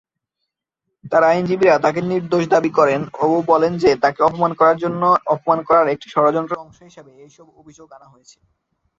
তার 1.11 1.23
আইনজীবীরা 1.23 1.75
তাঁকে 1.83 2.01
নির্দোষ 2.11 2.43
দাবি 2.47 2.71
করেন 2.79 3.01
ও 3.19 3.27
বলেন 3.51 3.73
যে, 3.77 3.89
তাকে 4.03 4.19
অপমান 4.27 5.59
করার 5.69 5.87
একটি 5.87 6.07
ষড়যন্ত্রের 6.09 6.63
অংশ 6.63 6.77
হিসেবে 6.89 7.11
এইসব 7.23 7.47
অভিযোগ 7.61 7.87
আনা 7.91 8.07
হয়েছে। 8.13 8.37